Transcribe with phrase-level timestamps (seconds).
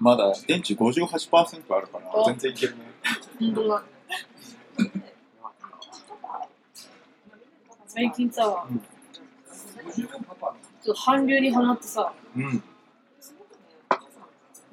[0.00, 2.82] まだ電池58%あるからあ全然いけるね。
[3.40, 3.82] 本当だ。
[7.86, 8.82] 最近さ、うん
[9.96, 12.62] ちょっと韓流にハマってさ、うん。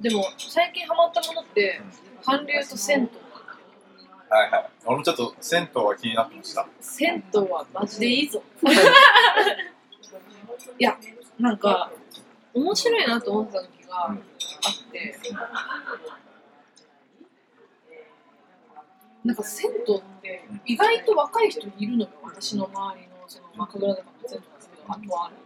[0.00, 1.80] でも最近ハマったものって、
[2.24, 3.08] 韓流と銭湯。
[4.28, 4.70] はいはい。
[4.84, 6.66] 俺もちょっと銭湯は気になってました。
[6.80, 8.42] 銭湯はマジでいいぞ。
[10.78, 10.82] い。
[10.84, 10.96] や、
[11.38, 11.90] なんか、
[12.52, 15.14] 面白いなと思った時があって、
[19.24, 25.36] なんか銭湯って意外と若い人いるのよ、私の周りの、その、まあ、神楽坂の銭湯なんですけど、あとはある。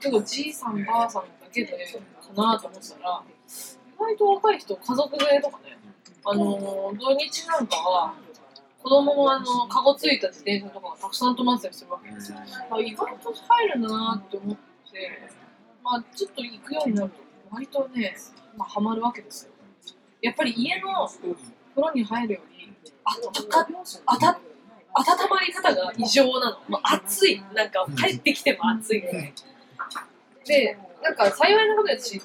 [0.00, 5.78] 結構じいさんばあさんだけでかなと思ってたら、意外と若い人、家族連れとかね、
[6.24, 8.14] あのー土日なんかは、
[8.82, 12.38] 子供もあの、カゴついた自転車とかがたくさん止まってたりするわけですよ。
[12.70, 15.36] あ意外と入るなって思って、
[15.86, 17.16] まあちょっと行くようになると、
[17.52, 18.16] 割とね、
[18.56, 19.52] まあハマるわけですよ。
[20.20, 21.36] やっぱり家の風
[21.76, 23.68] 呂に入るより、あたか、
[24.06, 24.40] あた、
[24.94, 26.58] 温まり方が異常なの。
[26.68, 27.40] もう暑い。
[27.54, 29.32] なんか帰ってきても暑いぐらい。
[30.44, 32.22] で、なんか幸いなことですし、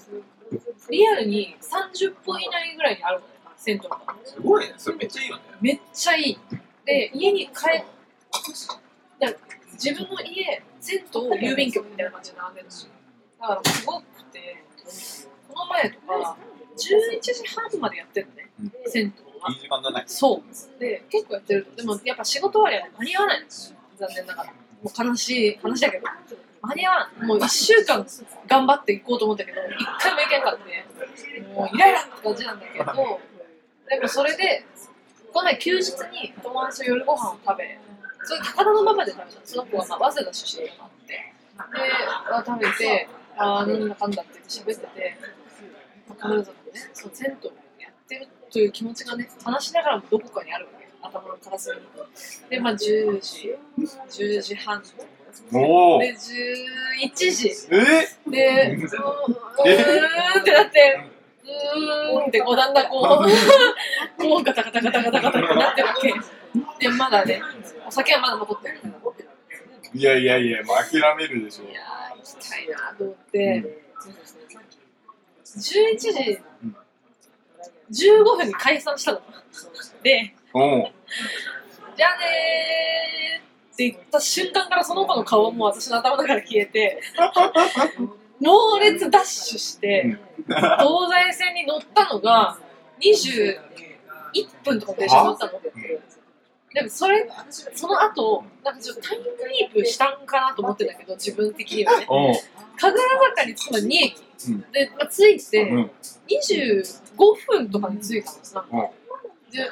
[0.89, 4.01] リアルに30分以内ぐらいにあるのよ、銭湯が。
[4.23, 6.39] すごいねそれめっちゃいいよねめっちゃいい。
[6.83, 7.83] で、家に帰
[9.73, 12.91] 自分の家、銭湯、郵便局みたいな感じで並んでるんですよ。
[13.41, 14.63] だからすごくて、
[15.49, 16.37] この前とか、
[16.77, 18.49] 11時半までやってるのね、
[18.85, 19.51] 銭湯は。
[19.51, 20.79] いい時間だねそう。
[20.79, 23.77] で、結構やってると、でもやっぱ仕事終わりは間に合わないんですよ。
[23.97, 24.53] 残念ながら。
[24.83, 26.07] もう悲しい話だけど、
[26.61, 27.25] 間に合わん。
[27.25, 28.05] もう1週間
[28.47, 29.65] 頑張っていこうと思ったけど、1
[29.99, 32.85] 回もいけんかって、もうイライラって感じなんだけど、
[33.89, 34.65] でもそれで、
[35.33, 37.79] この前休日に友達と夜ご飯を食べ、
[38.23, 41.33] それ高田の馬場で食べたその子はまあ早稲田出身があって、で、
[42.31, 45.17] あ食べて、ああ、なんだかんだって言って喋ってて、
[46.07, 46.57] まあ、彼女とね、
[46.93, 50.83] その銭湯をやってるという気持ちがね、話しながらもどこかにあるわけ。
[50.85, 51.83] よ、頭の片隅に。
[52.49, 54.81] で、まあ10時、10時半、
[55.99, 58.81] で、11時、えで、うー？
[58.81, 60.99] ん、うーんってなって、
[61.43, 63.01] うーんってこうだんだんこう、
[64.21, 66.13] こうガタガタガタガタガタってなってるわけ。
[66.79, 67.41] で、まだね、
[67.87, 68.79] お酒はまだ残ってる。
[69.93, 71.69] いやいやいやもう諦めるでしょ。
[71.69, 73.83] いやー、行きたいなと思って、
[75.45, 76.39] 11時。
[76.63, 76.75] うん。
[77.91, 79.21] 15分に解散したの。
[80.01, 80.33] で、
[81.97, 87.01] じゃあねーって言った瞬間からその子の顔はもう私の頭の中から消えて、
[88.39, 92.57] 猛烈ダッシュして、東西線に乗ったのが
[93.01, 93.59] 21
[94.63, 95.51] 分とかの電車に乗ったの。
[96.73, 97.27] でもそれ、
[97.75, 102.07] その後、なんかちょっとタイムリープしたんかなと思ってたけど、自分的にはね。
[102.77, 104.15] 神楽坂に着くの2駅。
[104.47, 105.91] うんで、まあ、着いてうん
[106.27, 106.83] 25
[107.47, 108.65] 分とかに着いたんですな。
[108.71, 108.79] うん
[109.51, 109.69] で、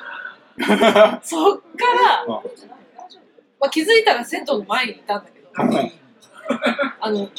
[1.23, 1.65] そっか
[1.95, 2.33] ら、うん
[3.59, 5.49] まあ、気づいたら銭湯の前にいたんだけど、
[6.99, 7.29] あの、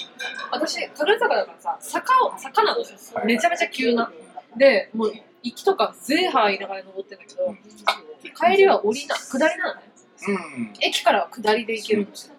[0.51, 2.87] 私、神楽坂だからさ、坂を、坂なのよ。
[3.25, 4.11] めちゃめちゃ急な。
[4.57, 7.55] で、もう、行きとか、ゼーハー言いながら登ってんだけど、
[8.39, 9.91] 帰りは降りな、下りなのね。
[10.29, 12.35] うん駅からは下りで行けるんですよ。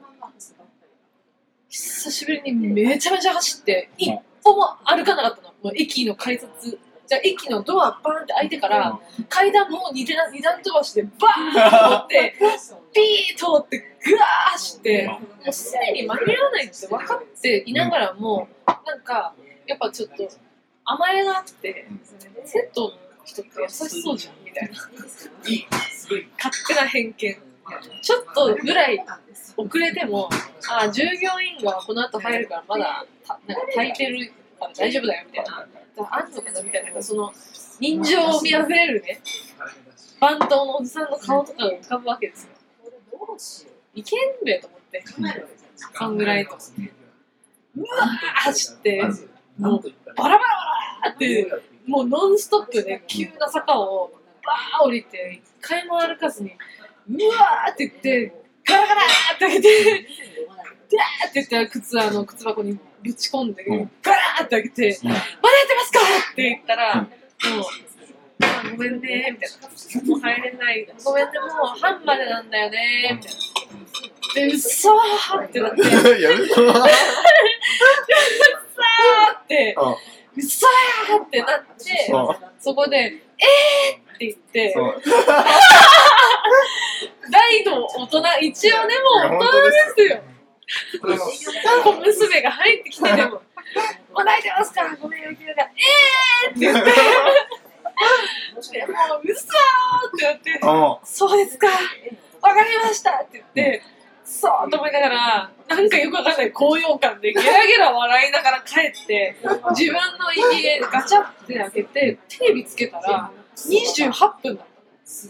[1.67, 4.13] 久しぶりにめちゃめちゃ走って、一
[4.43, 5.53] 歩も歩かなかったの。
[5.63, 12.35] もう駅の改札、じゃあ駅のドアバーンって開いてから、階段も二段二段飛ばして、バーンと通って、
[12.93, 18.47] ピー通って、ぐわー走って、もうすでに間に合わないって分かっていながらも、
[18.85, 19.33] なんか、
[19.65, 20.29] やっぱちょっと
[20.91, 21.87] 甘えがあって、
[22.45, 22.91] 銭湯の
[23.23, 24.73] 人って優しそうじゃんみたいな。
[24.75, 27.37] 勝手な偏見。
[28.01, 29.05] ちょっとぐらい
[29.55, 30.29] 遅れても、
[30.69, 35.67] あ従業員がこの後入るからまだたなんか炊いてるから大丈夫だよみたいな。
[36.09, 37.31] あんのかなみたいな、その
[37.79, 39.21] 人情味あふれるね、
[40.19, 43.71] 番頭のおじさんの顔とかが浮かぶわけですよ。
[43.93, 45.03] いけんべと思って、
[45.77, 46.93] そんぐらいと思って。
[47.77, 48.07] うわー
[48.43, 49.03] 走って、
[49.57, 49.81] もう
[50.15, 50.60] バラバラ
[51.87, 54.11] もうノンストップで急な坂を
[54.43, 56.51] バー降りて、一回も歩かずに、
[57.09, 58.33] うわーって言って、
[58.65, 60.07] ガラガラーって開けて、
[60.91, 63.91] ダーって言って靴あの靴箱にぶち込んで、うん。
[64.01, 65.09] ガラーって開けて、うん。
[65.09, 65.99] まだやってますか
[66.31, 67.07] って言ったら、もう、
[68.43, 69.49] あごめんねみたい
[70.01, 70.07] な。
[70.07, 70.87] もう入れない。
[71.03, 71.45] ごめんね、も
[71.75, 73.39] う半までなんだよねみたいな。
[74.33, 75.81] で、うっそーってなって、
[76.21, 76.73] や 嘘ー
[79.43, 79.75] って、
[80.35, 82.15] うんうっそーってなって、う。
[82.17, 84.81] んそこで、えーって言って、う。
[84.81, 85.01] ん
[87.31, 88.95] 大の大人、一応ね、
[89.29, 90.21] もう大人ですよ。
[91.83, 93.41] 小娘が入ってきてでも、も
[94.19, 94.83] う泣いてますか？
[94.83, 99.57] らごめんよ、きながら、えーって言って、で もう、嘘ー
[100.15, 100.99] ってなって、あ。
[101.03, 101.67] そうですか、
[102.41, 103.83] わかりましたって言って、
[104.31, 109.35] そうと思いながら、なんかよくわかんない高揚感でゲラゲラ笑いながら帰って、
[109.71, 114.11] 自分の家ガチャって開けて、テレビつけたら、28
[114.41, 114.67] 分だっ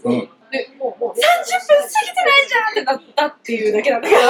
[0.02, 0.14] たの。
[0.14, 4.20] うんで、もう30分過ぎてないじゃんってなったっていうだけなんだけど、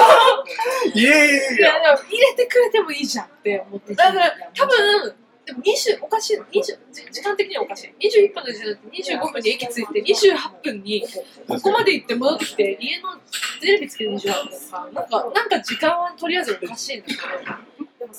[0.94, 3.94] いやいやいいや、入れてくれてもいいじゃんって思って。
[3.96, 5.14] だから、多分、
[5.44, 8.08] でも20、おかしい、20時時間的にはおかしい。
[8.08, 8.78] 21分の時点で
[9.18, 11.04] 25分に駅着いて、28分に
[11.48, 13.18] ここまで行って戻ってきて、家の
[13.62, 17.20] テレビつけて28分か、なんか、なんか時間はとりあえずおかしいんだけど、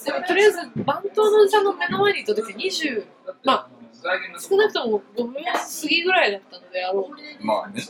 [0.05, 3.05] でもとりあえず番頭のさんの目の前に行った時20、
[3.43, 3.69] まあ、
[4.39, 7.45] 少なくとも5分過ぎぐらいだったのでやろうと。
[7.45, 7.81] まあね。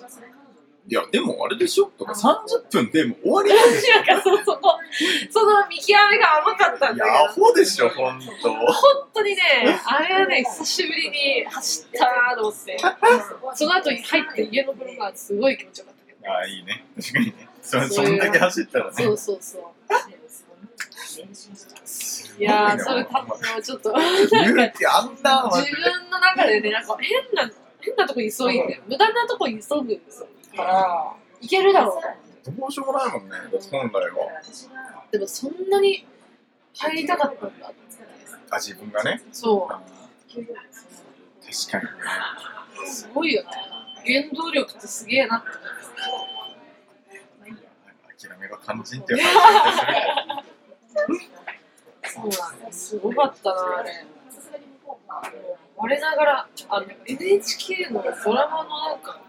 [0.86, 1.86] いやでもあれでしょ？
[1.98, 4.78] とか30分でもう終わりなんでしなんかそ、そこ、
[5.32, 7.46] その見極めが甘かったょいんだやアけど。
[7.48, 8.66] ホでしょほんと本
[9.14, 9.42] 当にね、
[9.86, 12.78] あれはね、久しぶりに走ったなと思って、
[13.56, 15.93] その後に入って家の風呂がすごい気持ちよかった
[16.26, 16.86] ああいいね。
[16.96, 17.50] 確かにね。
[17.62, 18.92] そそんだけ走ったらね。
[19.04, 19.62] そうそうそう。
[22.40, 22.84] いやー、な。
[22.84, 29.62] それ多分もうちょっと、言うてあんなマ自分の中でね、なんか変な、変なとこ急いで、無駄なとこ急ぐ
[30.56, 31.48] から、い。
[31.48, 32.52] けるだろう。
[32.52, 33.38] どうしようもないもんね
[33.72, 34.42] 本来は。
[35.12, 36.06] でもそんなに
[36.76, 37.72] 入りたかったんだ。
[38.50, 39.22] あ自分がね。
[39.32, 40.46] そあー確
[41.72, 41.90] かにね。
[42.84, 43.50] う、すごいよね。
[44.06, 45.83] 原動力ってすげえなって。
[48.44, 50.54] 諦めが肝心っていう話
[52.14, 52.90] そうなんです。
[52.90, 54.06] すごかったな、あれ。
[55.76, 59.20] 我ながら、あの、NHK のドラマのなんか、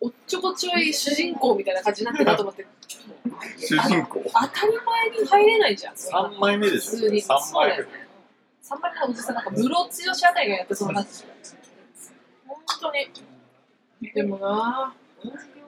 [0.00, 2.66] おっちょこちょい主人公みたいな感じになってるなと思って、
[3.58, 5.94] 主人公当たり前に入れないじゃん。
[5.94, 7.22] 3枚目でしょ普通に。
[7.22, 7.90] 3枚目そうだよね。
[8.62, 11.24] 3枚目のおじさん、なんか、ムロツヨシあたりがやってそうな感じ。
[12.46, 14.12] 本当に。
[14.12, 15.59] でもなぁ。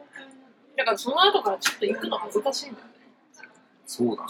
[0.82, 2.92] だからその後からちょっと行くの恥ずかしいんだよね。
[3.86, 4.24] そうだ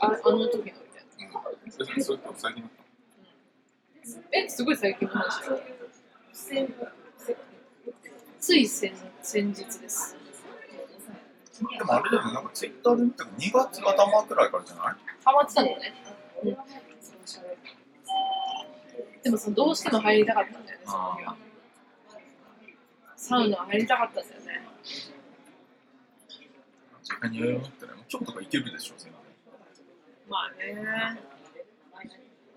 [0.00, 0.72] ああの時のみたい
[1.30, 1.40] な。
[1.42, 2.70] うんそれそれって最近
[4.32, 5.60] え、すごい最近の話だよ。
[8.40, 10.16] つい先先日です。
[11.78, 14.94] でもあれでもなんかツイッターで見たの2月頭くらいからじゃない？
[15.22, 15.94] ハマってたのね。
[16.44, 16.56] うん、
[19.22, 21.36] でもそのどうしても入りたかったんだよね、その時は。
[23.16, 24.24] サウナ入りたかったん
[27.32, 27.46] だよね。
[27.46, 29.20] 時間に余裕持っとか行けるでしょ全然
[30.28, 31.20] まあね。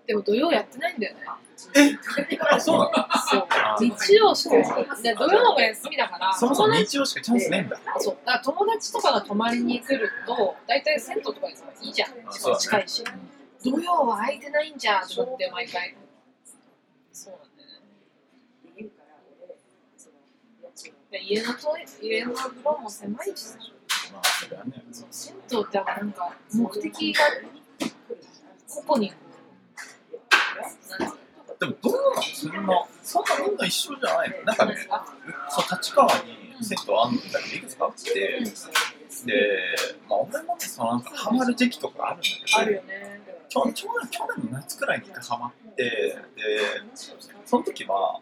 [0.06, 1.20] でも土曜やってないんだよね。
[2.50, 2.90] あそうなの？
[3.30, 3.46] そう。
[3.78, 4.56] 日曜しか
[5.02, 8.16] で土曜が休みだから、そもそも日曜しかチャンスねえんだそう。
[8.24, 12.10] だから友達とかが泊まりに来ると、大体銭湯とかでさ、いいじゃん。
[12.58, 13.04] 近いし。
[13.62, 15.94] 土曜は空いてないんじゃんと思って、毎回。
[17.12, 17.68] そうなんだよ
[18.78, 18.90] ね。
[21.10, 23.69] で家のトイ家の風呂も狭いしさ、まあ
[24.92, 27.20] そう銭湯ってなんか目的が
[28.68, 29.12] 個々に
[31.58, 34.76] でもどうなのそんなそんなみんな一緒じゃないのなんかね
[35.50, 38.12] そう立川に銭湯あんだけどいくつかあって
[39.26, 39.58] で
[40.08, 43.20] まあ俺もねそのなんかハマる時期とかあるんだけどあるよね。
[43.48, 43.88] 去年去
[44.36, 46.16] 年の夏くらいに一回ハマってで
[47.44, 48.20] その時は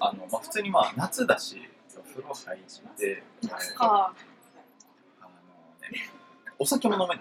[0.00, 1.60] あの、まあ、普通にまあ夏だし
[2.10, 2.60] 風呂入っ
[2.96, 3.22] て。
[5.92, 6.10] ね、
[6.58, 7.18] お酒も飲めない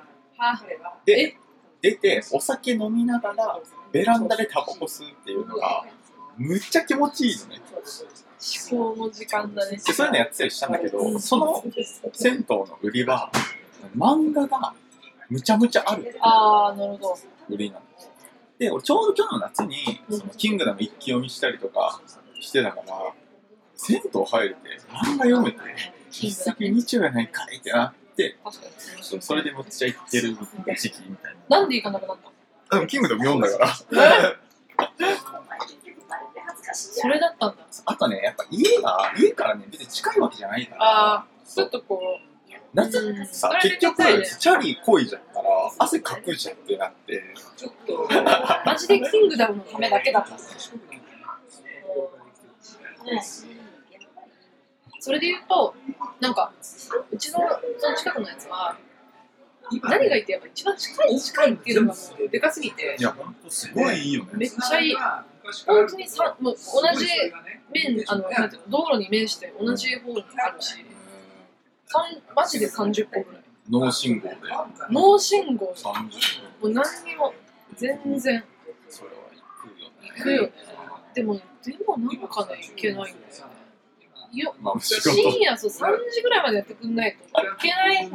[0.79, 0.97] は。
[1.05, 1.37] で
[1.81, 3.59] 出てお酒飲みながら
[3.91, 5.85] ベランダでタバコ吸うっていうのが
[6.37, 7.61] むっちゃ気持ちいいのね。
[8.71, 9.77] 思考の時間だね。
[9.77, 11.63] でそういうのやってたりしたんだけどその
[12.13, 13.31] 銭湯の売りは
[13.97, 14.73] 漫画が
[15.29, 16.17] むちゃむちゃある。
[16.21, 17.17] ああ、なるほど。
[17.49, 18.09] 売りなんです。
[18.57, 22.01] で俺ちょうど去年の夏にそのキングダム一気読みしたりとか
[22.41, 23.13] してたから
[23.75, 24.59] 銭湯入れて
[24.89, 25.57] 漫画読めて
[26.11, 28.37] 一石二鳥やないかいってなって。
[28.43, 28.71] 確かに。
[29.01, 30.35] そうそれでむっちゃ行ってる
[30.77, 31.59] 時期みたいな。
[31.59, 32.33] なんで行かなくなったの？
[32.71, 33.67] でもキングダム読んだから。
[36.71, 37.65] それだったんだ。
[37.85, 40.83] あとねやっぱ家が家からね別に近いわけじゃないから。
[40.83, 42.21] ああ、ちょっとこう、
[42.73, 43.25] 夏うん。
[43.25, 45.49] さ結局チャリこいじゃったら
[45.79, 47.23] 汗かくじゃんってなって。
[47.57, 48.07] ちょっと、
[48.65, 50.43] マジでキングダムのためだけだったんだ。
[53.05, 53.19] うん。
[54.99, 55.75] それで言うと、
[56.19, 56.51] なんか、
[57.11, 57.39] うちの
[57.77, 58.77] その近くのやつは、
[59.83, 64.31] 何がいいってやっぱ一番近い近いっていうのがもうでかすぎてい、やほんとすごいいいよね。
[64.33, 64.95] めっちゃいい。
[65.65, 67.05] 本当にさもう同じ
[67.71, 70.75] 面、あの、なんていうの道路に面して同じ方にあるし、
[71.85, 73.43] 三マジで30個ぐらい。
[73.69, 74.35] 脳信号で。
[74.89, 76.01] 脳信号30分。
[76.03, 76.09] も
[76.63, 77.33] う何にも
[77.75, 78.43] 全然。
[78.89, 80.11] それは行くよね。
[80.15, 80.51] 行くよね。
[81.13, 83.53] でもでもなんかね行けないんですよね
[84.33, 84.55] よ。
[84.79, 88.11] 深夜そう3時ぐらいまでやってくんないといけないん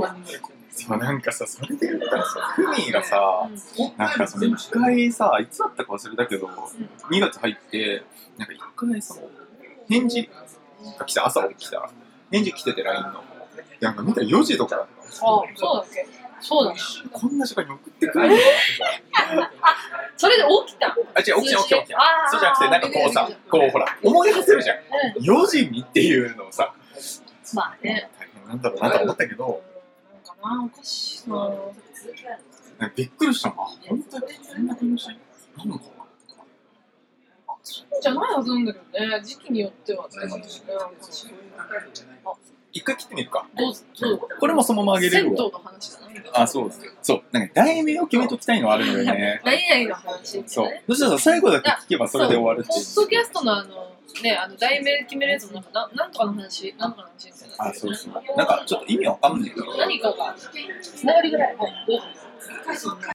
[0.71, 6.49] そうなんかさ、それで言ったらさ、ふみがさ、うんなんかその一回さ、いつだったか忘れたけど、
[7.11, 8.03] 2月入って、
[8.39, 9.15] なんか一回さ、
[9.89, 10.29] 返事
[10.99, 11.91] が来た、朝起きたら、
[12.33, 13.23] 返事来てて LINE の。
[13.81, 16.07] なんか見たら4時とかだったのあそうだっけ？
[16.41, 16.81] そうだね。
[17.13, 18.37] こんな時間に送ってくるの？
[20.17, 21.95] それで起きたあ、違う、起きて起きて起きて。
[21.97, 24.77] あーそうじゃなくて、なんかこうさ、こうほら、思い出せるじゃん。
[24.77, 24.81] う
[25.21, 28.11] 4時にっていうのをさ、んまあね。
[28.19, 29.63] 大変なんだろうなと思ったけど、
[30.13, 31.51] なんかなおかしいな。
[32.97, 33.55] びっくりしたの。
[33.63, 34.25] あ、本当に。
[34.43, 35.15] そんな感じな
[35.65, 36.05] のかな
[37.67, 39.23] そうじゃないはずなんだけどね。
[39.25, 40.11] 時期によってはね
[42.73, 43.47] 一回切ってみるか。
[43.57, 43.85] どうぞ
[44.39, 45.37] これもそのまま上げれるわ。
[45.37, 46.04] 銭湯の話だな
[46.35, 46.71] あ、そう
[47.03, 47.23] そう。
[47.33, 49.41] なんか題名を決めときたいのはあるのよね。
[49.45, 50.83] 何々の話ってそうね。
[50.89, 52.83] そしたら最後だけ聞けばそれで終わるってポいう。
[52.85, 53.91] ッドキャストのあの
[54.23, 58.37] ねあの題名決めるやつもなんかななんとかの話なんとかの話みたいなあ、そうそう。
[58.37, 59.77] なんかちょっと意味わかんないけど。
[59.77, 60.35] 何かが
[60.83, 63.14] つながりぐらいはいどうぞ